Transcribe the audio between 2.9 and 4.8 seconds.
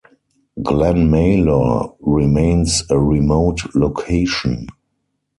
remote location.